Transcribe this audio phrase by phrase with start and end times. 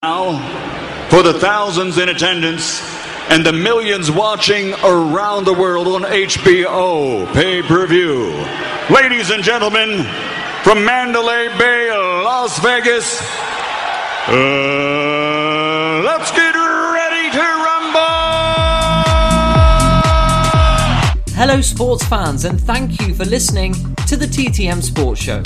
[0.00, 0.38] Now,
[1.08, 2.80] for the thousands in attendance
[3.30, 8.32] and the millions watching around the world on HBO pay per view.
[8.94, 10.04] Ladies and gentlemen,
[10.62, 13.20] from Mandalay Bay, Las Vegas,
[14.28, 18.00] uh, let's get ready to rumble!
[21.34, 23.74] Hello, sports fans, and thank you for listening
[24.06, 25.42] to the TTM Sports Show,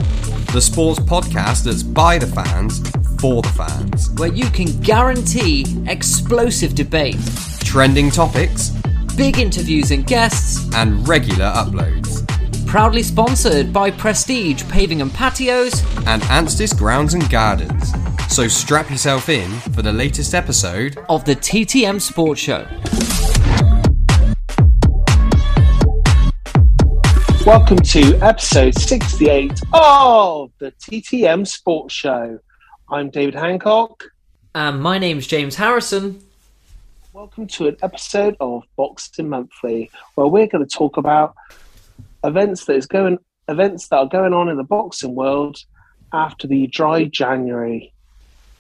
[0.53, 2.83] the sports podcast that's by the fans
[3.23, 7.17] for the fans, where you can guarantee explosive debate,
[7.61, 8.71] trending topics,
[9.17, 12.27] big interviews and guests, and regular uploads.
[12.67, 17.93] Proudly sponsored by Prestige Paving and Patios and Anstis Grounds and Gardens.
[18.29, 22.67] So strap yourself in for the latest episode of the TTM Sports Show.
[27.47, 32.41] Welcome to episode 68 of the TTM Sports Show.
[32.93, 34.05] I'm David Hancock.
[34.55, 36.23] And my name's James Harrison.
[37.15, 41.35] Welcome to an episode of Boxing Monthly, where we're going to talk about
[42.23, 43.17] events that is going
[43.49, 45.57] events that are going on in the boxing world
[46.13, 47.95] after the dry January.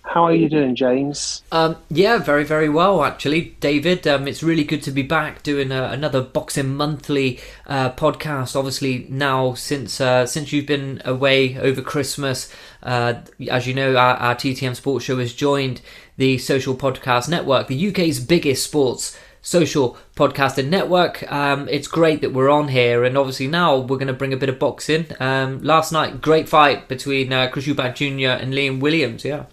[0.05, 1.43] How are you doing, James?
[1.53, 4.07] Um, yeah, very, very well, actually, David.
[4.07, 8.57] Um, it's really good to be back doing a, another Boxing Monthly uh, podcast.
[8.57, 12.53] Obviously, now since uh, since you've been away over Christmas,
[12.83, 13.15] uh,
[13.49, 15.81] as you know, our, our, TTM Sports Show has joined
[16.17, 21.31] the Social Podcast Network, the UK's biggest sports social podcasting network.
[21.31, 24.37] Um, it's great that we're on here, and obviously now we're going to bring a
[24.37, 25.07] bit of boxing.
[25.21, 28.43] Um, last night, great fight between uh, Chris Eubank Jr.
[28.43, 29.25] and Liam Williams.
[29.25, 29.45] Yeah.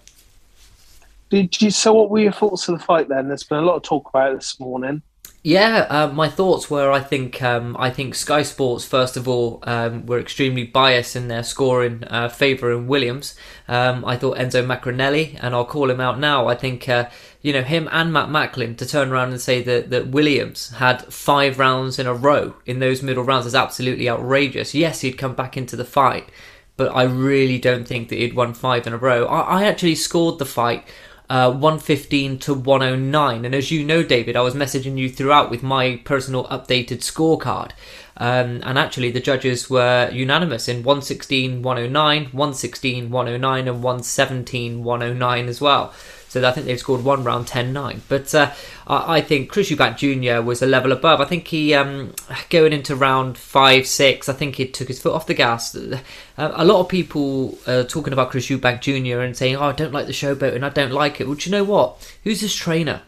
[1.30, 1.70] Did you?
[1.70, 3.08] So, what were your thoughts of the fight?
[3.08, 5.02] Then there's been a lot of talk about it this morning.
[5.42, 9.60] Yeah, uh, my thoughts were I think um, I think Sky Sports first of all
[9.62, 13.34] um, were extremely biased in their scoring uh, favour in Williams.
[13.66, 16.46] Um, I thought Enzo Maccarinelli, and I'll call him out now.
[16.46, 17.08] I think uh,
[17.40, 21.10] you know him and Matt Macklin to turn around and say that that Williams had
[21.10, 24.74] five rounds in a row in those middle rounds is absolutely outrageous.
[24.74, 26.28] Yes, he'd come back into the fight,
[26.76, 29.24] but I really don't think that he'd won five in a row.
[29.24, 30.84] I, I actually scored the fight
[31.30, 33.44] uh, 115 to 109.
[33.44, 37.70] And as you know, David, I was messaging you throughout with my personal updated scorecard.
[38.16, 45.48] Um, and actually, the judges were unanimous in 116 109, 116 109, and 117 109
[45.48, 45.94] as well.
[46.30, 48.02] So I think they've scored one round 10 9.
[48.08, 48.52] But uh,
[48.86, 50.40] I think Chris Eubank Jr.
[50.40, 51.20] was a level above.
[51.20, 52.14] I think he, um,
[52.50, 55.74] going into round 5 6, I think he took his foot off the gas.
[55.74, 55.98] Uh,
[56.36, 59.20] a lot of people uh, talking about Chris Eubank Jr.
[59.20, 61.26] and saying, oh, I don't like the showboat and I don't like it.
[61.26, 62.14] Well, do you know what?
[62.22, 63.02] Who's his trainer?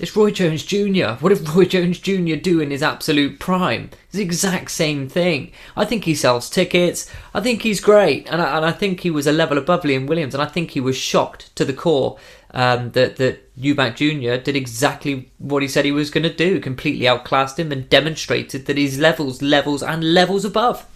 [0.00, 1.12] It's Roy Jones Jr.
[1.20, 2.34] What did Roy Jones Jr.
[2.34, 3.90] do in his absolute prime?
[4.06, 5.52] It's the exact same thing.
[5.76, 7.08] I think he sells tickets.
[7.32, 8.28] I think he's great.
[8.28, 10.34] And I, and I think he was a level above Liam Williams.
[10.34, 12.18] And I think he was shocked to the core
[12.54, 14.42] um, that, that Eubank Jr.
[14.42, 16.60] did exactly what he said he was going to do.
[16.60, 20.86] Completely outclassed him and demonstrated that he's levels, levels, and levels above.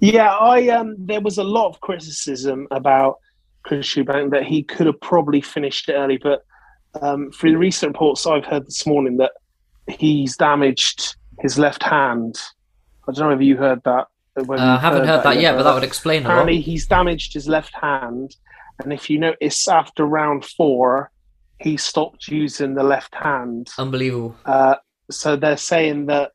[0.00, 3.18] Yeah, I um, there was a lot of criticism about
[3.62, 6.44] Chris Eubank that he could have probably finished early, but
[7.00, 9.32] um, through the recent reports I've heard this morning that
[9.88, 12.40] he's damaged his left hand.
[13.06, 14.08] I don't know if you heard that.
[14.36, 16.22] Uh, I you've haven't heard that yet, but that would explain.
[16.22, 18.34] Apparently, he's damaged his left hand,
[18.82, 21.10] and if you notice, after round four,
[21.60, 23.70] he stopped using the left hand.
[23.78, 24.36] Unbelievable.
[24.44, 24.76] Uh,
[25.10, 26.32] so they're saying that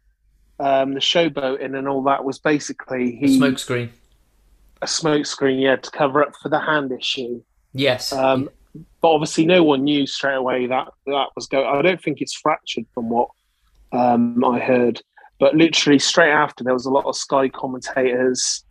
[0.59, 3.89] um, the showboating and all that was basically he Smoke screen.
[4.81, 7.41] a smoke screen, yeah, to cover up for the hand issue.
[7.73, 8.13] Yes.
[8.13, 8.49] Um,
[9.01, 11.65] but obviously, no one knew straight away that that was going.
[11.65, 13.29] I don't think it's fractured from what
[13.91, 15.01] um, I heard.
[15.39, 18.63] But literally straight after, there was a lot of Sky commentators,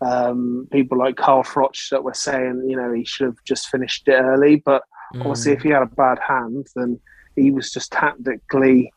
[0.00, 4.06] um, people like Carl Froch that were saying, you know, he should have just finished
[4.08, 4.56] it early.
[4.56, 4.82] But
[5.14, 5.56] obviously, Mm.
[5.56, 7.00] if he had a bad hand, then
[7.36, 8.92] he was just tactically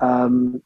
[0.00, 0.62] um,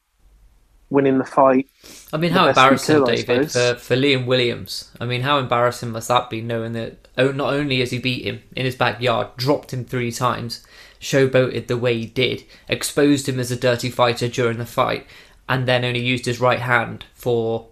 [0.89, 1.67] winning the fight.
[2.11, 4.91] I mean, how embarrassing, could, David, for, for Liam Williams.
[4.99, 8.25] I mean, how embarrassing must that be, knowing that oh, not only has he beat
[8.25, 10.65] him in his backyard, dropped him three times,
[10.99, 15.05] showboated the way he did, exposed him as a dirty fighter during the fight,
[15.47, 17.67] and then only used his right hand for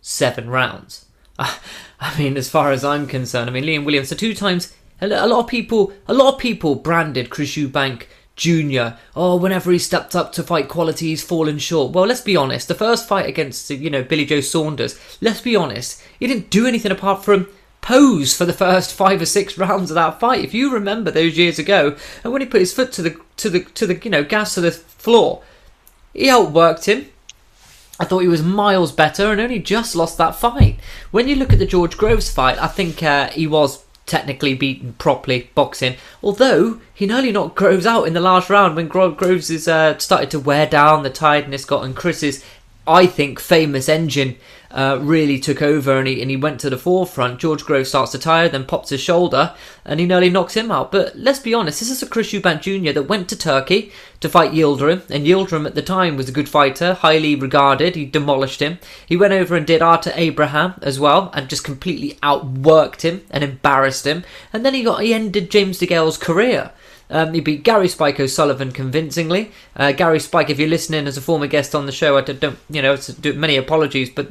[0.00, 1.06] seven rounds.
[2.00, 5.06] I mean, as far as I'm concerned, I mean, Liam Williams, so two times, a
[5.06, 8.06] lot of people, a lot of people branded Chris Eubank
[8.38, 8.96] Jr.
[9.14, 11.92] Oh, whenever he stepped up to fight quality, he's fallen short.
[11.92, 12.68] Well, let's be honest.
[12.68, 16.66] The first fight against, you know, Billy Joe Saunders, let's be honest, he didn't do
[16.66, 17.48] anything apart from
[17.80, 20.44] pose for the first five or six rounds of that fight.
[20.44, 23.50] If you remember those years ago, and when he put his foot to the to
[23.50, 25.42] the to the you know gas to the floor,
[26.14, 27.06] he outworked him.
[28.00, 30.78] I thought he was miles better and only just lost that fight.
[31.10, 34.94] When you look at the George Groves fight, I think uh, he was technically beaten
[34.94, 35.96] properly boxing.
[36.22, 39.98] Although he nearly knocked Groves out in the last round when Gro- Groves is uh,
[39.98, 42.44] started to wear down, the tiredness got, and Chris's,
[42.86, 44.36] I think, famous engine
[44.70, 47.40] uh, really took over and he, and he went to the forefront.
[47.40, 49.54] George Groves starts to tire, then pops his shoulder,
[49.84, 50.92] and he nearly knocks him out.
[50.92, 52.92] But let's be honest, this is a Chris Eubank Jr.
[52.92, 56.48] that went to Turkey to fight Yildirim, and Yildirim at the time was a good
[56.48, 57.94] fighter, highly regarded.
[57.94, 58.78] He demolished him.
[59.06, 63.44] He went over and did Arthur Abraham as well, and just completely outworked him and
[63.44, 64.24] embarrassed him.
[64.52, 66.72] And then he got he ended James DeGale's career.
[67.10, 69.50] Um, he beat Gary Spike O'Sullivan convincingly.
[69.74, 72.58] Uh, Gary Spike, if you're listening as a former guest on the show, I don't,
[72.68, 74.28] you know, do many apologies, but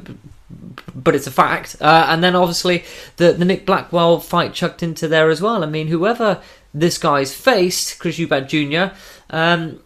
[0.94, 1.76] but it's a fact.
[1.80, 2.84] Uh, and then obviously
[3.16, 5.62] the the Nick Blackwell fight chucked into there as well.
[5.62, 6.40] I mean, whoever
[6.72, 8.94] this guy's faced, Chris Eubank Jr.
[9.30, 9.80] Um,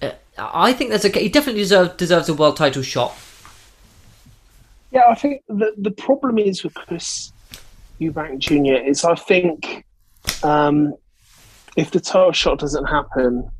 [0.00, 3.14] uh, I think that's a he definitely deserves deserves a world title shot.
[4.90, 7.32] Yeah, I think the the problem is with Chris
[8.00, 8.84] Eubank Jr.
[8.84, 9.84] is I think
[10.42, 10.94] um,
[11.76, 13.50] if the title shot doesn't happen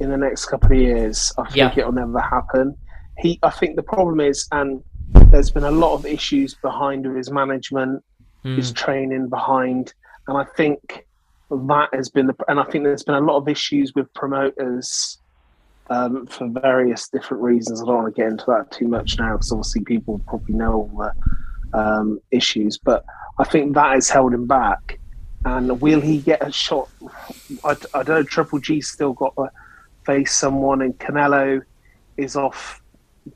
[0.00, 1.72] in the next couple of years, I think Yeah.
[1.76, 2.76] it'll never happen.
[3.18, 4.82] He, I think the problem is, and
[5.30, 8.02] there's been a lot of issues behind with his management,
[8.42, 8.74] his Hmm.
[8.74, 9.92] training behind,
[10.28, 11.06] and I think
[11.50, 15.18] that has been the, and I think there's been a lot of issues with promoters
[15.90, 17.82] um, for various different reasons.
[17.82, 20.72] I don't want to get into that too much now because obviously people probably know
[20.72, 21.12] all
[21.72, 23.04] the um, issues, but
[23.38, 24.98] I think that has held him back.
[25.44, 26.88] And will he get a shot?
[27.64, 28.22] I, I don't know.
[28.22, 29.50] Triple G still got to
[30.04, 31.62] face someone, and Canelo
[32.16, 32.80] is off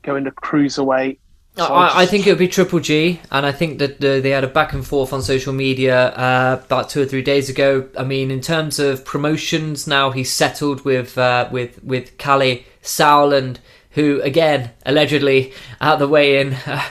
[0.03, 1.19] going to cruiserweight.
[1.57, 4.19] So I, I just- think it would be Triple G, and I think that uh,
[4.21, 7.49] they had a back and forth on social media uh, about two or three days
[7.49, 7.87] ago.
[7.97, 13.57] I mean, in terms of promotions, now he's settled with uh, with with Kalle Sauerland,
[13.97, 15.51] who again allegedly
[15.81, 16.83] out the way in uh,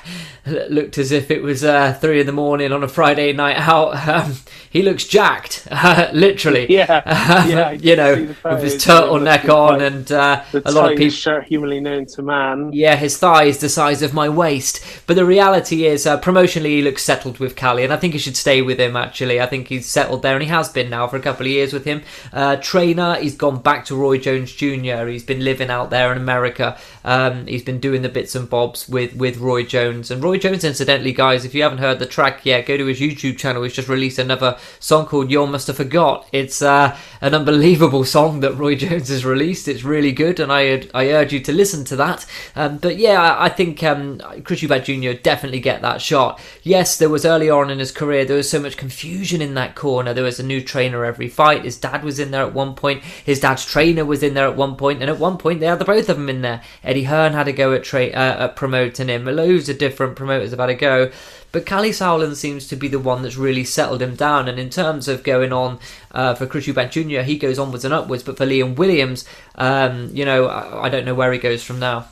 [0.47, 3.97] looked as if it was uh, three in the morning on a Friday night out.
[4.17, 4.35] Um,
[4.71, 5.67] he looks jacked,
[6.13, 6.67] literally.
[6.73, 7.03] Yeah,
[7.47, 11.11] yeah, you know, with his turtleneck on, like and uh, a lot of people.
[11.11, 12.73] shirt humanly known to man.
[12.73, 14.85] Yeah, his thigh is the size of my waist.
[15.07, 18.19] But the reality is, uh, promotionally, he looks settled with Kalle, and I think he
[18.19, 19.41] should stay with him, actually.
[19.41, 21.73] I think he's settled there, and he has been now for a couple of years
[21.73, 22.03] with him.
[22.33, 26.19] Uh, trainer, he's gone back to Roy Jones Jr., he's been living out there in
[26.19, 26.79] America.
[27.05, 30.11] Um, he's been doing the bits and bobs with, with Roy Jones.
[30.11, 33.01] And Roy Jones, incidentally, guys, if you haven't heard the track yet, go to his
[33.01, 33.63] YouTube channel.
[33.63, 36.29] He's just released another song called You Must Have Forgot.
[36.33, 39.69] It's uh, an unbelievable song that Roy Jones has released.
[39.69, 42.27] It's really good, and I I urge you to listen to that.
[42.55, 45.21] Um, but yeah, I, I think um, Chris Eubank Jr.
[45.21, 46.41] definitely get that shot.
[46.63, 49.75] Yes, there was early on in his career, there was so much confusion in that
[49.75, 50.15] corner.
[50.15, 51.65] There was a new trainer every fight.
[51.65, 53.03] His dad was in there at one point.
[53.03, 55.79] His dad's trainer was in there at one point, and at one point they had
[55.79, 56.63] the both of them in there.
[56.83, 59.25] Eddie Hearn had a go at, tra- uh, at promoting him.
[59.25, 61.11] Loads of different promoters have had a go.
[61.57, 64.47] But Kalle Sauerland seems to be the one that's really settled him down.
[64.47, 65.79] And in terms of going on
[66.13, 68.23] uh, for Chris Eubank Jr., he goes onwards and upwards.
[68.23, 71.79] But for Liam Williams, um, you know, I, I don't know where he goes from
[71.79, 72.09] now.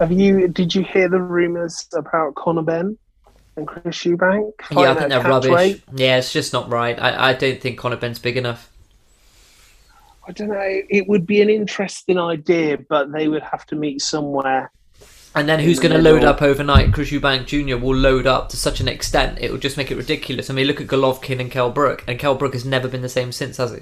[0.00, 0.48] Have you?
[0.48, 2.98] Did you hear the rumours about Conor Benn
[3.54, 4.50] and Chris Eubank?
[4.72, 5.80] yeah, I think they're rubbish.
[5.94, 7.00] Yeah, it's just not right.
[7.00, 8.68] I, I don't think Conor Benn's big enough.
[10.26, 10.82] I don't know.
[10.90, 14.72] It would be an interesting idea, but they would have to meet somewhere.
[15.34, 16.92] And then who's going to load up overnight?
[16.92, 17.76] Chris Eubank Jr.
[17.76, 20.50] will load up to such an extent it will just make it ridiculous.
[20.50, 23.08] I mean, look at Golovkin and Kell Brook, and Kell Brook has never been the
[23.08, 23.80] same since, has he?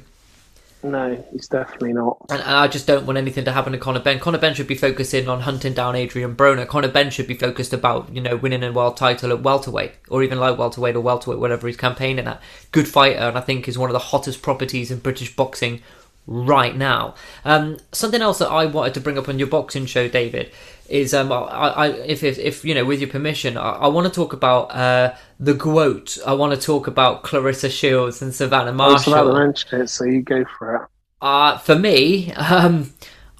[0.83, 2.19] No, he's definitely not.
[2.31, 4.21] And, and, I just don't want anything to happen to Conor Benn.
[4.21, 6.67] Conor Benn should be focusing on hunting down Adrian Broner.
[6.67, 10.23] Conor Benn should be focused about, you know, winning a world title at welterweight, or
[10.23, 12.41] even light welterweight or welterweight, whatever he's campaigning at.
[12.73, 15.83] Good fighter, and I think is one of the hottest properties in British boxing
[16.27, 17.15] right now.
[17.45, 20.51] Um, something else that I wanted to bring up on your boxing show, David,
[20.89, 24.07] is um, I, I if, if, if you know, with your permission, I, I want
[24.07, 26.19] to talk about uh, the GOAT.
[26.27, 29.15] I want to talk about Claressa Shields and Savannah Marshall.
[29.15, 30.83] I was about to mention it, so you go for it.
[31.21, 32.93] Uh, for me, um,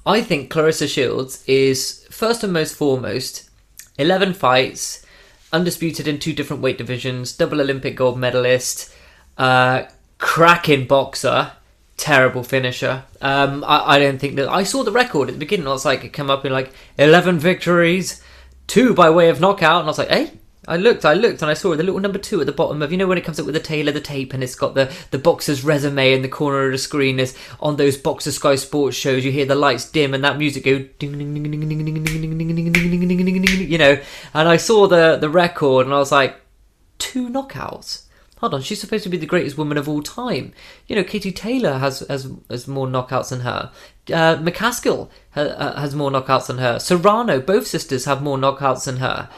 [0.05, 3.49] I think Claressa Shields is first and most foremost
[3.97, 5.05] 11 fights,
[5.51, 8.93] undisputed in two different weight divisions, double Olympic gold medalist,
[9.37, 9.83] uh,
[10.19, 11.51] cracking boxer
[11.97, 13.03] terrible finisher.
[13.21, 15.67] Um, I, I don't think that I saw the record at the beginning.
[15.67, 18.21] I was like, it come up in like eleven victories,
[18.67, 20.31] two by way of knockout, and I was like, hey.
[20.69, 22.91] I looked, I looked, and I saw the little number two at the bottom of
[22.91, 24.75] you know when it comes up with the tail of the tape, and it's got
[24.75, 27.21] the the boxer's resume in the corner of the screen.
[27.21, 30.65] Is on those boxer Sky Sports shows, you hear the lights dim and that music
[30.65, 30.83] go
[33.61, 33.97] you know.
[34.33, 36.35] And I saw the the record, and I was like,
[36.99, 38.06] two knockouts
[38.37, 40.53] hold on, she's supposed to be the greatest woman of all time.
[40.87, 43.71] You know, Katie Taylor has has, has more knockouts than her.
[44.07, 46.79] Uh, McCaskill ha, has more knockouts than her.
[46.79, 49.29] Serrano, both sisters have more knockouts than her.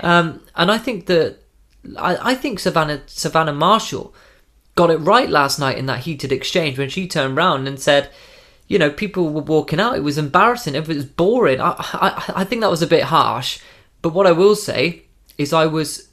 [0.00, 1.38] Um, and I think that
[1.96, 4.14] I, I think Savannah Savannah Marshall
[4.74, 8.10] got it right last night in that heated exchange when she turned round and said,
[8.68, 9.96] you know, people were walking out.
[9.96, 10.74] It was embarrassing.
[10.74, 11.60] It was boring.
[11.60, 13.60] I, I, I think that was a bit harsh.
[14.02, 15.04] But what I will say
[15.38, 16.05] is I was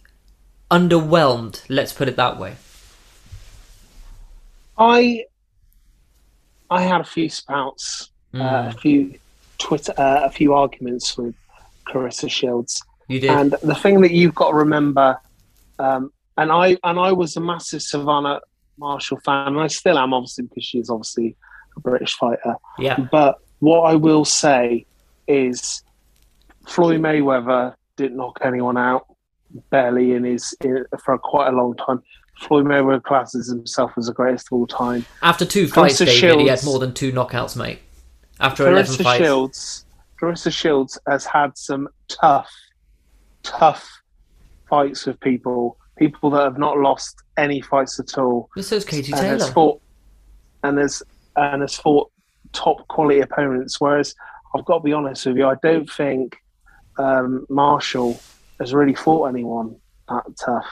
[0.74, 1.64] underwhelmed.
[1.70, 2.56] Let's put it that way.
[4.78, 5.26] I
[6.70, 8.42] I had a few spouts, mm.
[8.42, 9.14] uh, a few
[9.60, 11.36] Twitter, uh, a few arguments with
[11.88, 12.84] Claressa Shields.
[13.08, 15.20] You did, and the thing that you've got to remember,
[15.78, 18.40] um, and I and I was a massive Savannah
[18.78, 21.36] Marshall fan, and I still am, obviously, because she's obviously
[21.78, 22.56] a British fighter.
[22.80, 22.98] Yeah.
[23.12, 24.88] But what I will say
[25.28, 25.84] is,
[26.68, 29.06] Floyd Mayweather didn't knock anyone out
[29.70, 32.02] barely in his in, for quite a long time.
[32.40, 35.06] Floyd Mayweather classes himself as the greatest of all time.
[35.22, 37.80] After two fights, David, Shields, he had more than two knockouts, mate.
[38.40, 39.24] After Claressa 11 fights.
[39.24, 39.86] Shields,
[40.20, 42.52] Claressa Shields has had some tough,
[43.44, 43.88] tough
[44.70, 48.50] fights with people, people that have not lost any fights at all.
[48.56, 49.34] This is Katie and Taylor.
[49.34, 49.82] Has fought,
[50.64, 51.04] and has
[51.36, 52.12] and has fought
[52.52, 53.80] top quality opponents.
[53.80, 54.16] Whereas
[54.56, 56.38] I've got to be honest with you, I don't think
[56.98, 58.20] um, Marshall
[58.64, 59.76] has really fought anyone
[60.10, 60.66] that tough.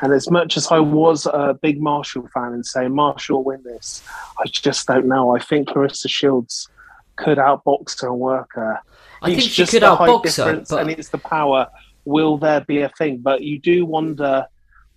[0.00, 3.62] And as much as I was a big Marshall fan and saying Marshall will win
[3.64, 4.02] this,
[4.38, 5.36] I just don't know.
[5.36, 6.68] I think Claressa Shields
[7.16, 8.80] could outbox her and work her.
[9.22, 10.80] I it's think she could outbox her, but...
[10.80, 11.68] and it's the power.
[12.04, 13.18] Will there be a thing?
[13.18, 14.46] But you do wonder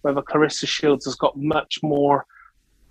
[0.01, 2.25] whether Claressa Shields has got much more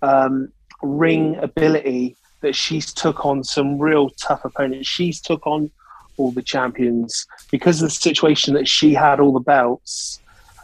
[0.01, 4.87] um, ring ability that she's took on some real tough opponents.
[4.87, 5.71] She's took on
[6.17, 10.19] all the champions because of the situation that she had all the belts.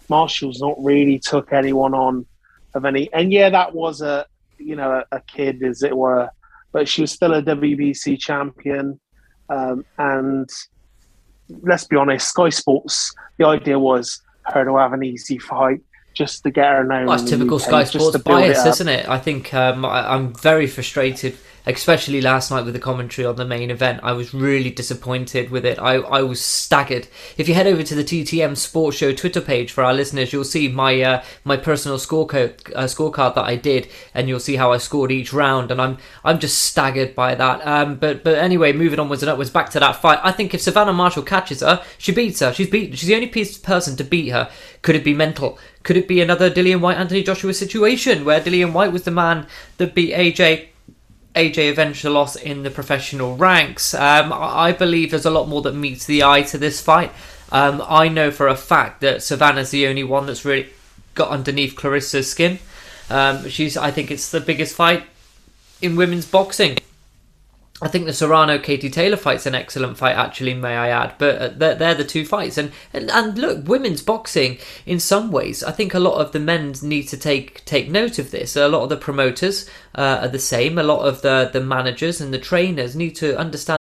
[0.10, 2.26] Marshall's not really took anyone on
[2.74, 4.26] of any, and yeah, that was a
[4.58, 6.30] you know a, kid as it were,
[6.72, 9.00] but she was still a WBC champion.
[9.50, 10.50] Um, and
[11.62, 13.14] let's be honest, Sky Sports.
[13.38, 15.82] The idea was her to have an easy fight
[16.14, 17.08] just to get her known.
[17.08, 19.08] That's typical UK, Sky Sports bias, isn't it?
[19.08, 23.46] I think um, I, I'm very frustrated especially last night with the commentary on the
[23.46, 24.00] main event.
[24.04, 25.80] I was really disappointed with it.
[25.80, 27.08] I, I was staggered.
[27.38, 30.44] If you head over to the TTM Sports Show Twitter page for our listeners, you'll
[30.44, 34.72] see my uh, my personal scorecard uh, scorecard that I did, and you'll see how
[34.72, 35.72] I scored each round.
[35.72, 37.66] And I'm I'm just staggered by that.
[37.66, 40.20] Um, but but anyway, moving onwards and upwards back to that fight.
[40.24, 42.54] I think if Savannah Marshall catches her, she beats her.
[42.54, 42.98] She's beat.
[42.98, 44.50] She's the only person to beat her.
[44.82, 45.60] Could it be mental?
[45.84, 49.48] Could it be another Dillian Whyte Anthony Joshua situation where Dillian Whyte was the man
[49.78, 50.71] that beat AJ
[51.36, 53.94] AJ the loss in the professional ranks.
[53.94, 57.12] Um, I believe there's a lot more that meets the eye to this fight.
[57.52, 60.70] Um, I know for a fact that Savannah's the only one that's really
[61.16, 62.60] got underneath Claressa's skin.
[63.10, 65.04] Um, she's, I think, it's the biggest fight
[65.82, 66.78] in women's boxing.
[67.82, 71.16] I think the Serrano Katie Taylor fight's an excellent fight, actually, may I add.
[71.18, 75.32] But uh, they're, they're the two fights, and, and and look, women's boxing in some
[75.32, 78.56] ways, I think a lot of the men need to take take note of this.
[78.56, 80.78] A lot of the promoters uh, are the same.
[80.78, 83.81] A lot of the the managers and the trainers need to understand.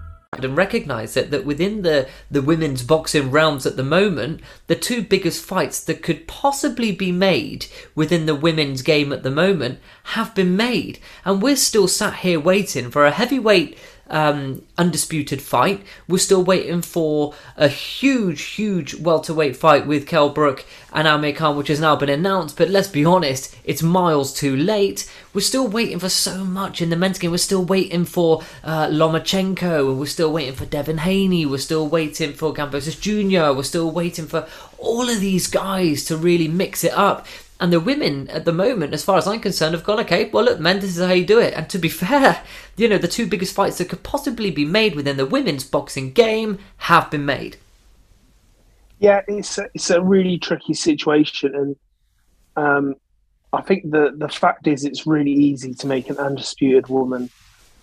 [0.43, 5.01] And recognise that, that within the, the women's boxing realms at the moment, the two
[5.01, 10.33] biggest fights that could possibly be made within the women's game at the moment have
[10.35, 10.99] been made.
[11.25, 13.77] And we're still sat here waiting for a heavyweight
[14.11, 15.81] um, undisputed fight.
[16.07, 21.57] We're still waiting for a huge, huge welterweight fight with Kell Brook and Amir Khan,
[21.57, 22.57] which has now been announced.
[22.57, 25.09] But let's be honest, it's miles too late.
[25.33, 27.31] We're still waiting for so much in the men's game.
[27.31, 31.45] We're still waiting for uh, Lomachenko, and we're still waiting for Devin Haney.
[31.45, 33.55] We're still waiting for Gambosis Jr.
[33.55, 37.25] We're still waiting for all of these guys to really mix it up.
[37.61, 40.45] And the women at the moment, as far as I'm concerned, have gone, okay, well,
[40.45, 41.53] look, men, this is how you do it.
[41.53, 42.43] And to be fair,
[42.75, 46.11] you know, the two biggest fights that could possibly be made within the women's boxing
[46.11, 47.57] game have been made.
[48.97, 51.55] Yeah, it's a, it's a really tricky situation.
[51.55, 51.75] And
[52.55, 52.95] um,
[53.53, 57.29] I think the, the fact is, it's really easy to make an undisputed woman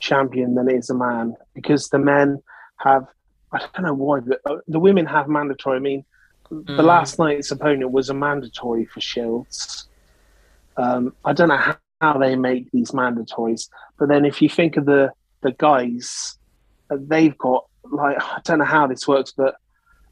[0.00, 2.42] champion than it is a man because the men
[2.78, 3.06] have,
[3.52, 5.76] I don't know why, but uh, the women have mandatory.
[5.76, 6.04] I mean,
[6.50, 6.84] the Mm.
[6.84, 9.86] last night's opponent was a mandatory for Shields.
[10.76, 14.76] Um, I don't know how, how they make these mandatories, but then if you think
[14.76, 15.12] of the
[15.42, 16.36] the guys,
[16.90, 19.56] uh, they've got like I don't know how this works, but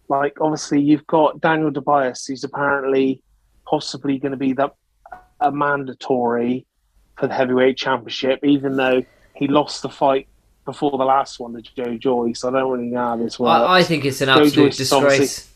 [0.08, 3.22] like obviously you've got Daniel Dubois, who's apparently
[3.68, 4.70] possibly going to be the
[5.40, 6.64] a mandatory
[7.18, 9.02] for the heavyweight championship, even though
[9.34, 10.28] he lost the fight
[10.64, 12.44] before the last one to Joe Joyce.
[12.44, 13.62] I don't really know how this works.
[13.68, 15.52] I, I think it's an Joe absolute Joyce disgrace.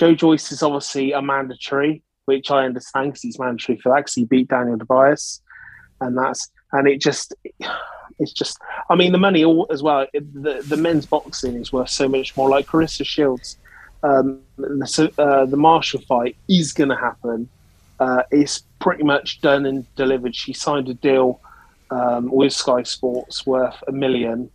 [0.00, 4.14] Joe Joyce is obviously a mandatory, which I understand because he's mandatory for that because
[4.14, 5.40] he beat Daniel Dubois,
[6.00, 7.34] and that's and it just
[8.18, 8.56] it's just
[8.88, 10.06] I mean the money all as well.
[10.14, 12.48] The the men's boxing is worth so much more.
[12.48, 13.58] Like Claressa Shields,
[14.02, 17.46] um, the uh, the Marshall fight is going to happen.
[17.98, 20.34] Uh, it's pretty much done and delivered.
[20.34, 21.42] She signed a deal
[21.90, 24.50] um, with Sky Sports worth a million.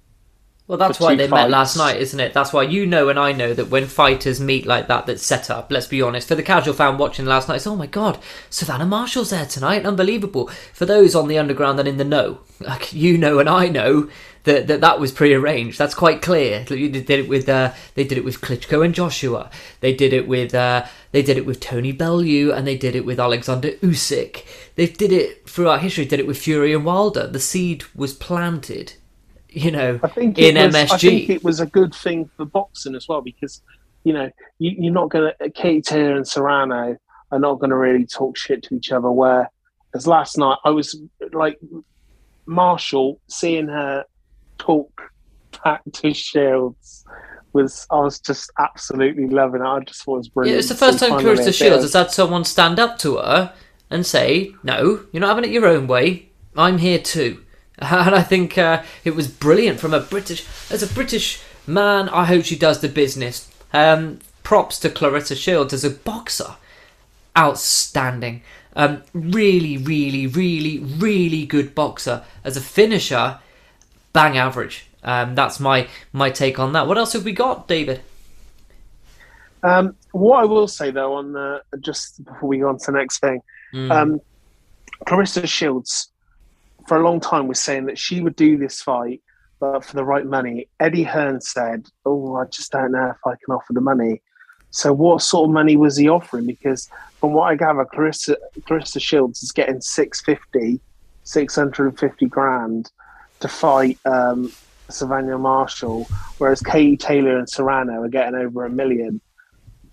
[0.67, 2.33] Well, that's why they met last night, isn't it?
[2.33, 5.51] That's why you know and I know that when fighters meet like that, that's set
[5.51, 5.71] up.
[5.71, 6.27] Let's be honest.
[6.27, 8.17] For the casual fan watching last night, it's oh my god,
[8.49, 10.47] Savannah Marshall's there tonight, unbelievable.
[10.73, 14.09] For those on the underground and in the know, like you know and I know
[14.45, 15.77] that that, that was prearranged.
[15.77, 16.63] That's quite clear.
[16.63, 19.51] They did it with uh, they did it with Klitschko and Joshua.
[19.81, 23.05] They did it with uh, they did it with Tony Bellew and they did it
[23.05, 24.43] with Alexander Usyk.
[24.73, 26.05] They did it throughout history.
[26.05, 27.27] Did it with Fury and Wilder.
[27.27, 28.93] The seed was planted.
[29.55, 30.91] You know, I think in was, MSG.
[30.91, 33.61] I think it was a good thing for boxing as well because
[34.03, 36.97] you know you, you're not going to Katie Taylor and Serrano
[37.31, 39.09] are not going to really talk shit to each other.
[39.09, 39.49] Where
[39.95, 40.99] as last night I was
[41.31, 41.57] like
[42.45, 44.03] Marshall seeing her
[44.57, 44.91] talk
[45.63, 47.05] back to Shields
[47.53, 49.65] was I was just absolutely loving it.
[49.65, 50.55] I just thought it was brilliant.
[50.55, 53.53] Yeah, it's the first time Claressa Shields has had someone stand up to her
[53.89, 56.27] and say, "No, you're not having it your own way.
[56.57, 57.44] I'm here too."
[57.81, 62.07] And I think uh, it was brilliant from a British, as a British man.
[62.09, 63.49] I hope she does the business.
[63.73, 66.55] Um, props to Claressa Shields as a boxer,
[67.37, 68.41] outstanding.
[68.77, 73.39] Um, really, really, really, really good boxer as a finisher.
[74.13, 74.87] Bang average.
[75.03, 76.87] Um, that's my my take on that.
[76.87, 78.01] What else have we got, David?
[79.63, 82.97] Um, what I will say though, on the just before we go on to the
[82.97, 83.41] next thing,
[83.73, 83.91] Mm.
[83.91, 84.21] um,
[85.07, 86.11] Claressa Shields,
[86.87, 89.21] for a long time, was saying that she would do this fight,
[89.59, 90.67] but for the right money.
[90.79, 94.21] Eddie Hearn said, "Oh, I just don't know if I can offer the money."
[94.71, 96.45] So, what sort of money was he offering?
[96.45, 100.81] Because from what I gather, Claressa Claressa Shields is getting 650,
[101.23, 102.91] 650 grand
[103.39, 104.51] to fight um,
[104.89, 106.05] Savannah Marshall,
[106.37, 109.21] whereas Katie Taylor and Serrano are getting over a million.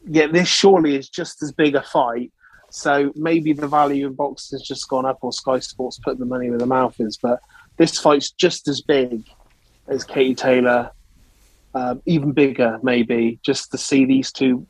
[0.06, 2.32] Yet this surely is just as big a fight.
[2.74, 6.24] So maybe the value of boxing has just gone up, or Sky Sports put the
[6.24, 7.18] money where the mouth is.
[7.18, 7.40] But
[7.76, 9.24] this fight's just as big
[9.88, 10.90] as Katie Taylor,
[11.74, 14.66] um, even bigger maybe, just to see these two,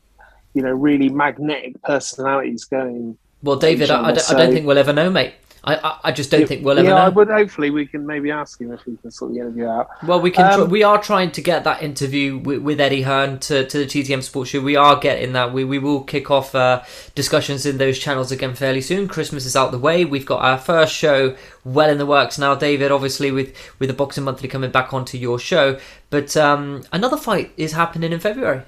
[0.52, 3.16] you know, really magnetic personalities going.
[3.40, 5.34] Well, David, I, I don't- I don't think we'll ever know, mate.
[5.64, 7.00] I, I, I just don't think we'll ever yeah, know.
[7.02, 7.28] I would.
[7.28, 9.88] Hopefully, we can maybe ask him if we can sort the interview out.
[10.04, 10.52] Well, we can.
[10.52, 13.78] tr- Um, we are trying to get that interview with, with Eddie Hearn to, to
[13.78, 14.60] the TTM Sports Show.
[14.60, 15.52] We are getting that.
[15.52, 16.82] We we will kick off uh,
[17.14, 19.06] discussions in those channels again fairly soon.
[19.06, 20.04] Christmas is out the way.
[20.04, 22.90] We've got our first show well in the works now, David.
[22.90, 25.78] Obviously, with with the Boxing Monthly coming back onto your show,
[26.10, 28.62] but um, another fight is happening in February.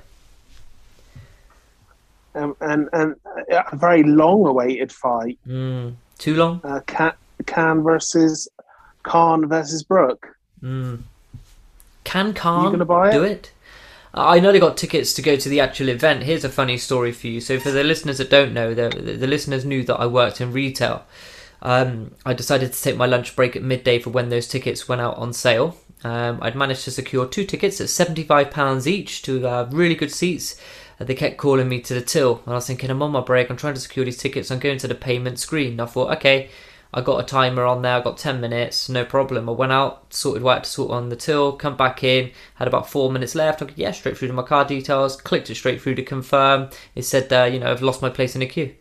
[2.37, 3.17] um, and and
[3.51, 5.39] a very long-awaited fight.
[5.47, 6.61] Mm, too long.
[6.65, 6.81] Uh,
[7.47, 8.49] Khan versus
[9.03, 10.35] Khan versus Brook.
[10.63, 11.03] Mm.
[12.05, 13.13] Can Khan gonna buy it?
[13.13, 13.53] do it?
[14.15, 16.23] I know they got tickets to go to the actual event.
[16.23, 17.41] Here's a funny story for you.
[17.43, 20.41] So, for the listeners that don't know, the, the, the listeners knew that I worked
[20.41, 21.05] in retail.
[21.61, 25.03] Um, I decided to take my lunch break at midday for when those tickets went
[25.03, 25.77] out on sale.
[26.05, 30.61] Um, I'd managed to secure two tickets at £75 each to uh, really good seats.
[31.07, 33.51] They kept calling me to the till, and I was thinking, I'm on my break,
[33.51, 35.81] I'm trying to secure these tickets, I'm going to the payment screen.
[35.81, 36.51] I thought, okay,
[36.93, 39.49] I got a timer on there, I got 10 minutes, no problem.
[39.49, 42.31] I went out, sorted what I had to sort on the till, come back in,
[42.55, 43.61] had about four minutes left.
[43.61, 46.71] I could, yeah, straight through to my card details, clicked it straight through to confirm.
[46.95, 48.75] It said, uh, you know, I've lost my place in the queue.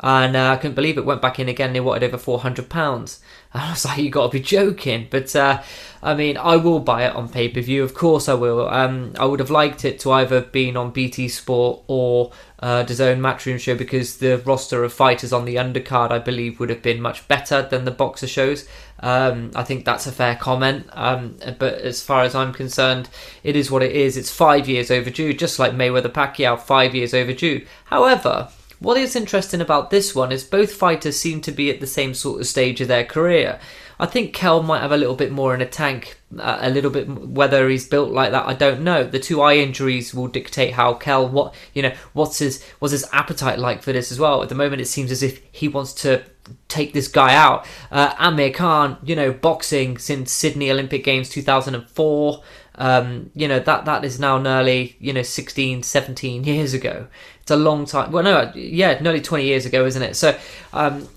[0.00, 1.04] And uh, I couldn't believe it.
[1.04, 1.72] Went back in again.
[1.72, 3.18] They wanted over four hundred pounds.
[3.18, 5.62] And I was like, "You got to be joking!" But uh,
[6.02, 7.82] I mean, I will buy it on pay per view.
[7.82, 8.68] Of course, I will.
[8.68, 12.84] Um, I would have liked it to either have been on BT Sport or uh,
[12.84, 16.82] DAZN Matchroom show because the roster of fighters on the undercard, I believe, would have
[16.82, 18.68] been much better than the boxer shows.
[19.00, 20.86] Um, I think that's a fair comment.
[20.92, 23.08] Um, but as far as I'm concerned,
[23.42, 24.16] it is what it is.
[24.16, 27.64] It's five years overdue, just like Mayweather Pacquiao, five years overdue.
[27.86, 28.50] However.
[28.80, 32.14] What is interesting about this one is both fighters seem to be at the same
[32.14, 33.58] sort of stage of their career.
[34.00, 36.90] I think Kell might have a little bit more in a tank, uh, a little
[36.90, 38.46] bit whether he's built like that.
[38.46, 39.02] I don't know.
[39.02, 43.08] The two eye injuries will dictate how Kell what you know what's his what's his
[43.12, 44.42] appetite like for this as well.
[44.42, 46.22] At the moment, it seems as if he wants to
[46.68, 47.66] take this guy out.
[47.90, 52.42] Uh, Amir Khan, you know, boxing since Sydney Olympic Games 2004.
[52.78, 57.08] Um, you know that that is now nearly you know 16 17 years ago.
[57.42, 60.14] It's a long time well no yeah nearly 20 years ago isn't it?
[60.14, 60.38] So
[60.72, 61.08] um,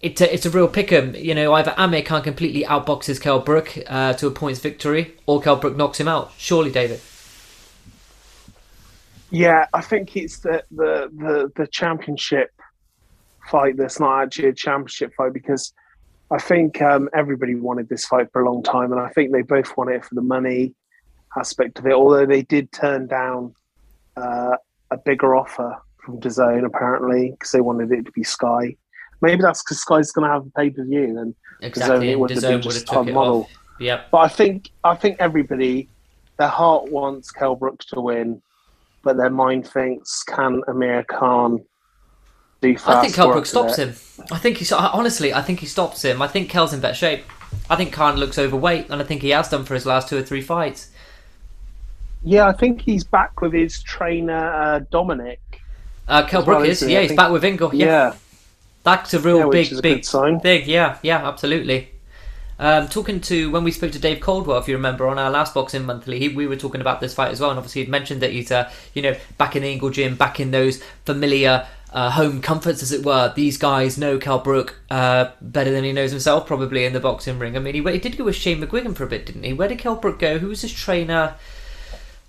[0.00, 3.76] it's a, it's a real pick'em you know either Amir Khan completely outboxes Kell Brook
[3.86, 6.32] uh, to a points victory or Kell Brook knocks him out.
[6.36, 7.00] Surely David?
[9.30, 12.50] Yeah, I think it's the the the, the championship
[13.50, 15.72] fight that's not actually a championship fight because
[16.30, 19.42] I think um, everybody wanted this fight for a long time, and I think they
[19.42, 20.74] both wanted it for the money
[21.38, 21.92] aspect of it.
[21.92, 23.54] Although they did turn down
[24.16, 24.56] uh,
[24.90, 28.76] a bigger offer from DAZN apparently because they wanted it to be Sky.
[29.22, 32.30] Maybe that's because Sky's going to have a pay per view, and exactly DAZN, would
[32.30, 33.42] have been just it model.
[33.42, 35.88] off yep But I think I think everybody,
[36.38, 38.42] their heart wants Kell Brooks to win,
[39.02, 41.64] but their mind thinks can Amir Khan
[42.62, 43.90] I think work Brook stops him
[44.32, 47.24] I think he's honestly I think he stops him I think Kell's in better shape
[47.70, 50.16] I think Khan looks overweight and I think he has done for his last two
[50.18, 50.90] or three fights
[52.24, 55.40] Yeah, I think he's back with his trainer uh, Dominic.
[56.08, 56.92] Uh, Kell As well, Brook is, he?
[56.92, 57.74] yeah, he's think- back with Ingle.
[57.74, 57.86] Yeah.
[57.86, 58.14] Yeah.
[58.84, 60.40] that's a real Yeah, big, a big sign.
[60.40, 60.62] thing.
[60.68, 61.90] Yeah, yeah, absolutely.
[62.58, 65.52] Um, talking to when we spoke to Dave Coldwell, if you remember, on our last
[65.52, 68.22] Boxing Monthly, he, we were talking about this fight as well, and obviously he'd mentioned
[68.22, 72.10] that he's, uh, you know, back in the Ingle gym, back in those familiar uh,
[72.10, 73.32] home comforts, as it were.
[73.34, 77.38] These guys know Kell Brook uh, better than he knows himself, probably in the boxing
[77.38, 77.56] ring.
[77.56, 79.52] I mean, he, he did go with Shane McGuigan for a bit, didn't he?
[79.52, 80.38] Where did Kell Brook go?
[80.38, 81.34] Who was his trainer?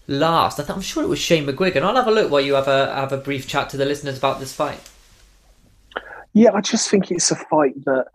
[0.09, 1.81] Last, I I'm sure it was Shane McGuigan.
[1.81, 4.17] I'll have a look while you have a have a brief chat to the listeners
[4.17, 4.79] about this fight.
[6.31, 8.05] Yeah, I just think it's a fight that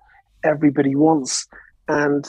[0.43, 1.47] everybody wants,
[1.89, 2.27] and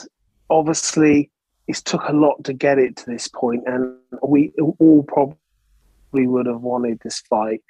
[0.50, 1.30] obviously
[1.66, 6.44] it's took a lot to get it to this point, and we all probably would
[6.44, 7.62] have wanted this fight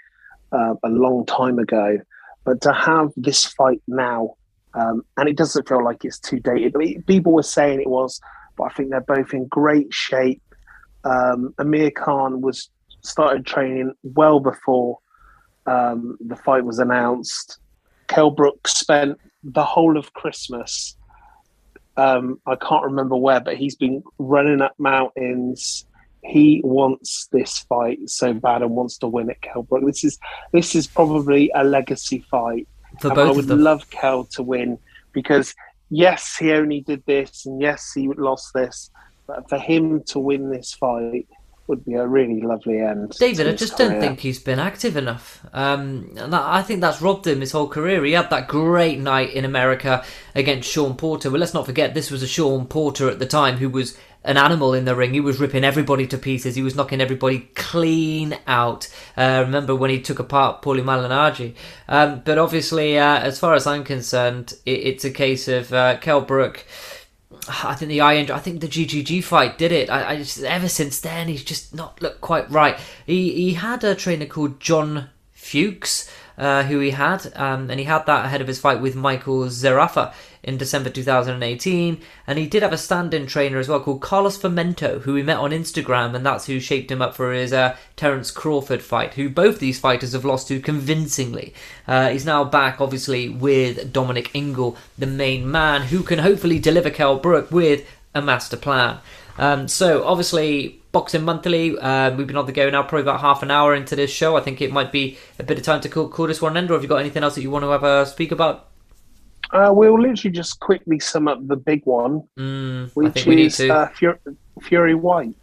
[0.54, 1.98] uh, a long time ago.
[2.44, 4.34] But to have this fight now,
[4.74, 6.74] um, and it doesn't feel like it's too dated.
[6.74, 8.20] I mean, people were saying it was,
[8.56, 10.42] but I think they're both in great shape.
[11.04, 12.70] Um, Amir Khan was
[13.02, 14.98] started training well before
[15.66, 17.58] um, the fight was announced.
[18.08, 20.96] Kell Brook spent the whole of Christmas.
[21.96, 25.86] Um, I can't remember where, but he's been running up mountains.
[26.24, 29.84] He wants this fight so bad and wants to win at Kell Brook.
[29.84, 30.18] This is
[30.52, 32.66] this is probably a legacy fight.
[33.00, 34.78] For both I would love Kell to win
[35.12, 35.54] because
[35.90, 38.90] yes, he only did this, and yes, he lost this.
[39.26, 41.26] But for him to win this fight
[41.66, 43.10] would be a really lovely end.
[43.18, 43.90] David, I just career.
[43.90, 45.44] don't think he's been active enough.
[45.52, 48.04] Um, and I think that's robbed him his whole career.
[48.04, 51.30] He had that great night in America against Shawn Porter.
[51.30, 54.36] Well, let's not forget this was a Shawn Porter at the time who was an
[54.36, 55.12] animal in the ring.
[55.12, 56.54] He was ripping everybody to pieces.
[56.54, 58.88] He was knocking everybody clean out.
[59.16, 61.54] Uh, remember when he took apart Paulie Malignaggi?
[61.88, 65.98] Um, but obviously, uh, as far as I'm concerned, it, it's a case of uh,
[65.98, 66.64] Kell Brook
[67.48, 69.90] Ah, I think the eye injury, I think the GGG fight did it.
[69.90, 72.78] I, I just, ever since then, he's just not looked quite right.
[73.06, 77.86] He he had a trainer called John Fuchs, uh, who he had, um, and he
[77.86, 82.00] had that ahead of his fight with Michael Zerafa in December 2018.
[82.26, 85.38] And he did have a stand-in trainer as well called Carlos Fomento, who we met
[85.38, 89.28] on Instagram, and that's who shaped him up for his uh, Terence Crawford fight, who
[89.28, 91.54] both these fighters have lost to convincingly.
[91.88, 96.90] Uh, he's now back, obviously, with Dominic Ingle, the main man, who can hopefully deliver
[96.90, 98.98] Kell Brook with a master plan.
[99.38, 103.42] Um, so obviously, Boxing Monthly, uh, we've been on the go now, probably about half
[103.42, 104.36] an hour into this show.
[104.36, 106.70] I think it might be a bit of time to call, call this one end.
[106.70, 108.68] Or have you got anything else that you want to have a speak about?
[109.50, 114.18] Uh, we'll literally just quickly sum up the big one, mm, which is uh, Fury,
[114.62, 115.34] Fury Whyte.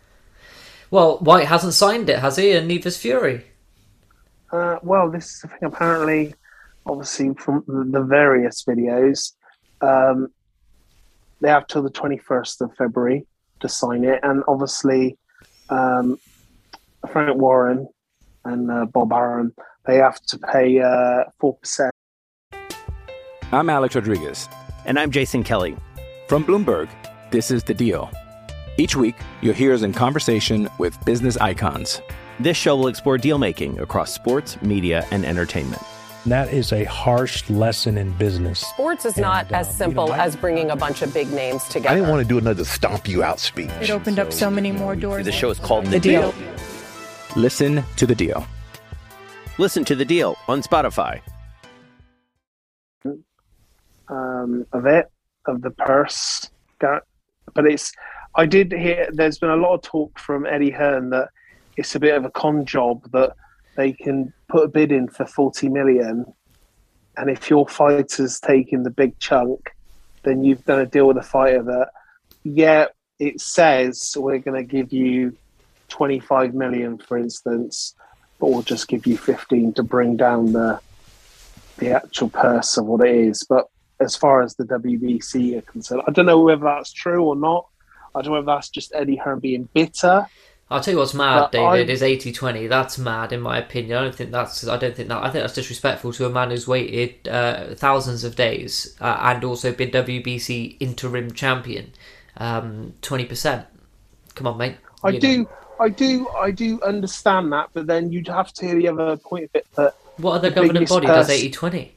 [0.90, 2.54] Well, Whyte hasn't signed it, has he?
[2.54, 3.46] And neither's Fury.
[4.52, 5.60] Uh, well, this is the thing.
[5.64, 6.34] Apparently,
[6.86, 9.34] obviously, from the various videos,
[9.82, 10.30] um,
[11.42, 13.26] they have till the twenty first of February
[13.60, 15.18] to sign it, and obviously,
[15.72, 16.20] um,
[17.12, 17.88] Frank Warren
[18.46, 19.54] and uh, Bob Arum
[19.86, 21.92] they have to pay uh, four percent
[23.52, 24.48] I'm Alex Rodriguez.
[24.86, 25.76] And I'm Jason Kelly.
[26.28, 26.90] From Bloomberg,
[27.32, 28.10] this is The Deal.
[28.78, 32.02] Each week, you'll hear us in conversation with business icons.
[32.40, 35.82] This show will explore deal making across sports, media, and entertainment.
[36.26, 38.60] That is a harsh lesson in business.
[38.60, 41.64] Sports is and, not as simple you know, as bringing a bunch of big names
[41.66, 41.90] together.
[41.90, 43.72] I didn't want to do another stomp you out speech.
[43.82, 45.26] It opened so, up so many more doors.
[45.26, 46.32] The show is called The, the deal.
[46.32, 46.54] deal.
[47.36, 48.46] Listen to the deal.
[49.58, 51.22] Listen to the deal on Spotify
[54.12, 55.10] um, of it,
[55.46, 56.50] of the purse.
[56.80, 57.92] But it's,
[58.36, 61.30] I did hear, there's been a lot of talk from Eddie Hearn that
[61.78, 63.36] it's a bit of a con job that
[63.76, 66.26] they can put a bid in for 40 million.
[67.18, 69.72] And if your fighter's taking the big chunk,
[70.24, 71.90] then you've done a deal with a fighter that,
[72.44, 72.86] yeah,
[73.20, 75.36] it says we're going to give you
[75.90, 77.96] 25 million, for instance,
[78.40, 80.80] but we'll just give you 15 to bring down the
[81.78, 83.44] the actual purse of what it is.
[83.48, 83.68] But
[84.02, 86.02] as far as the WBC are concerned.
[86.08, 87.68] I don't know whether that's true or not.
[88.14, 90.28] I don't know whether that's just Eddie Hearn being bitter.
[90.72, 92.70] I'll tell you what's mad, David, I, is 80-20.
[92.70, 93.98] That's mad in my opinion.
[93.98, 96.50] I don't think that's I don't think that I think that's disrespectful to a man
[96.50, 101.92] who's waited uh, thousands of days uh, and also been WBC interim champion.
[102.38, 103.66] Um, 20%.
[104.36, 104.78] Come on, mate.
[105.04, 105.50] I you do.
[105.80, 109.46] I do I do understand that, but then you'd have to hear the other point
[109.46, 111.90] of it that what other governing body does 80-20?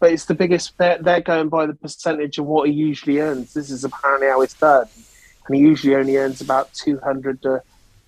[0.00, 0.76] but it's the biggest.
[0.78, 3.54] They're, they're going by the percentage of what he usually earns.
[3.54, 4.88] This is apparently how it's done,
[5.46, 7.62] and he usually only earns about two hundred to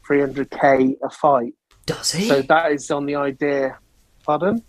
[0.06, 1.54] three hundred k a fight.
[1.86, 2.28] Does he?
[2.28, 3.78] So that is on the idea.
[4.24, 4.62] Pardon?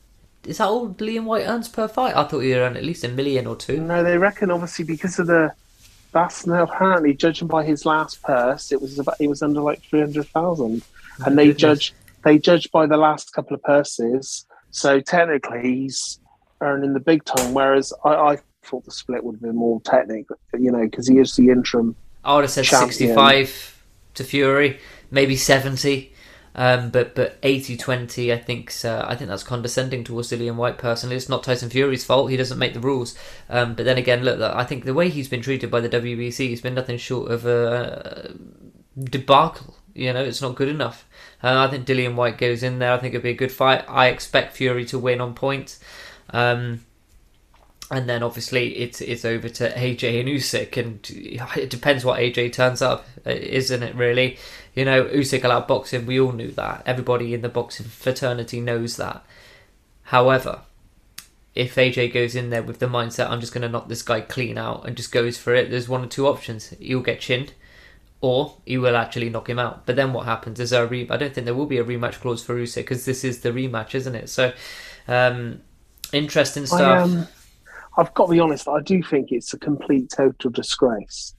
[0.45, 2.15] Is that all Liam White earns per fight?
[2.15, 3.79] I thought he earned at least a million or two.
[3.79, 5.53] No, they reckon obviously because of the.
[6.11, 9.81] That's now apparently judging by his last purse, it was about it was under like
[9.81, 10.83] three hundred thousand,
[11.19, 11.61] oh, and they goodness.
[11.61, 14.45] judge they judge by the last couple of purses.
[14.69, 16.19] So technically, he's
[16.61, 17.55] earning the big time.
[17.55, 21.17] Whereas I, I thought the split would have been more technical, you know, because he
[21.17, 21.95] is the interim.
[22.23, 22.91] I would have said champion.
[22.91, 23.83] 65
[24.15, 24.79] to Fury,
[25.11, 26.11] maybe 70.
[26.55, 31.15] Um, but but 80-20, I think uh, I think that's condescending towards Dillian Whyte personally.
[31.15, 33.17] It's not Tyson Fury's fault; he doesn't make the rules.
[33.49, 36.51] Um, but then again, look, I think the way he's been treated by the WBC
[36.51, 38.35] has been nothing short of a
[38.99, 39.77] debacle.
[39.95, 41.07] You know, it's not good enough.
[41.41, 42.93] Uh, I think Dillian Whyte goes in there.
[42.93, 43.83] I think it'll be a good fight.
[43.87, 45.79] I expect Fury to win on points.
[46.29, 46.85] Um,
[47.91, 52.53] and then obviously it's it's over to AJ and Usyk, and it depends what AJ
[52.53, 53.95] turns up, isn't it?
[53.95, 54.37] Really,
[54.73, 56.05] you know, Usyk allowed boxing.
[56.05, 56.83] We all knew that.
[56.85, 59.23] Everybody in the boxing fraternity knows that.
[60.03, 60.61] However,
[61.55, 64.21] if AJ goes in there with the mindset, I'm just going to knock this guy
[64.21, 66.69] clean out, and just goes for it, there's one or two options.
[66.79, 67.53] He'll get chinned,
[68.21, 69.85] or he will actually knock him out.
[69.85, 70.59] But then what happens?
[70.59, 72.77] Is there a re- I don't think there will be a rematch clause for Usyk
[72.77, 74.29] because this is the rematch, isn't it?
[74.29, 74.53] So.
[75.07, 75.61] Um,
[76.13, 76.79] Interesting stuff.
[76.79, 77.27] I, um,
[77.97, 78.67] I've got to be honest.
[78.67, 81.35] I do think it's a complete total disgrace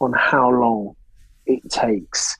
[0.00, 0.94] on how long
[1.46, 2.36] it takes.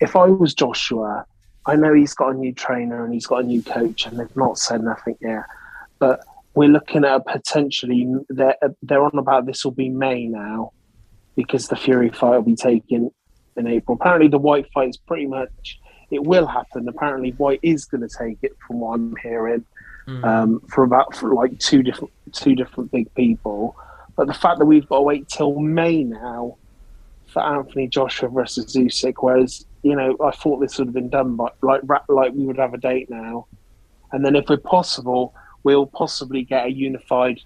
[0.00, 1.24] If I was Joshua,
[1.66, 4.36] I know he's got a new trainer and he's got a new coach, and they've
[4.36, 5.44] not said nothing yet.
[5.98, 10.72] But we're looking at potentially they're they're on about this will be May now,
[11.36, 13.10] because the Fury fight will be taking
[13.56, 13.96] in April.
[14.00, 15.78] Apparently, the Whyte fight is pretty much
[16.10, 16.88] it will happen.
[16.88, 19.64] Apparently, Whyte is going to take it, from what I'm hearing,
[20.06, 20.24] mm.
[20.24, 23.76] um, for about for like two different two different big people.
[24.16, 26.56] But the fact that we've got to wait till May now
[27.26, 31.36] for Anthony Joshua versus Usyk, whereas you know I thought this would have been done
[31.36, 33.46] by like like we would have a date now,
[34.12, 37.40] and then if we're possible, we'll possibly get a unified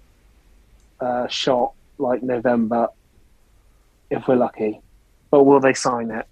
[0.99, 2.87] uh, shot like November
[4.09, 4.79] if we're lucky.
[5.29, 6.25] But will they sign it?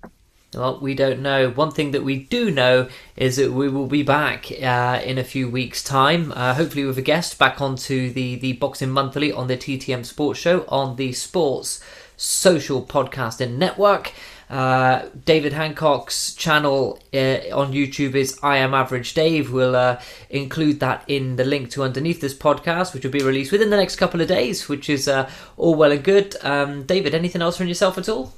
[0.55, 1.49] Well, we don't know.
[1.49, 2.87] One thing that we do know
[3.17, 6.97] is that we will be back uh, in a few weeks' time, uh, hopefully with
[6.97, 11.11] a guest back onto the, the Boxing Monthly on the TTM Sports Show on the
[11.11, 11.83] Sports
[12.15, 14.13] Social Podcasting Network.
[14.49, 19.51] Uh, David Hancock's channel uh, on YouTube is I Am Average Dave.
[19.51, 23.51] We'll uh, include that in the link to underneath this podcast, which will be released
[23.51, 26.37] within the next couple of days, which is uh, all well and good.
[26.43, 28.33] Um, David, anything else from yourself at all?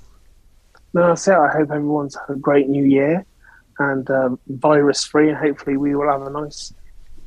[0.97, 1.35] No, that's it.
[1.35, 3.23] I hope everyone's had a great new year
[3.77, 6.73] and um, virus free, and hopefully we will have a nice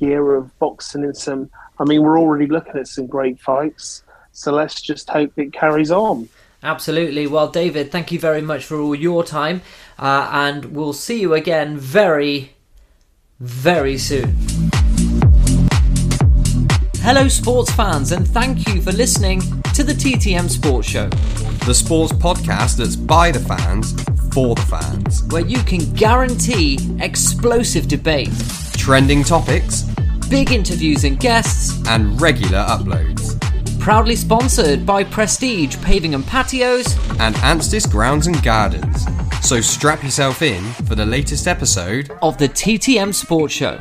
[0.01, 1.49] year of boxing and some.
[1.79, 4.03] I mean, we're already looking at some great fights,
[4.33, 6.29] so let's just hope it carries on.
[6.65, 7.29] Absolutely.
[7.29, 9.63] Well, David, thank you very much for all your time,
[10.01, 12.55] uh, and we'll see you again very,
[13.39, 14.60] very soon.
[17.13, 19.41] Hello, sports fans, and thank you for listening
[19.75, 21.09] to the TTM Sports Show,
[21.67, 24.01] the sports podcast that's by the fans
[24.33, 28.31] for the fans, where you can guarantee explosive debate,
[28.75, 29.83] trending topics,
[30.29, 33.41] big interviews and guests, and regular uploads.
[33.81, 39.05] Proudly sponsored by Prestige Paving and Patios and Anstis Grounds and Gardens.
[39.43, 43.81] So strap yourself in for the latest episode of the TTM Sports Show.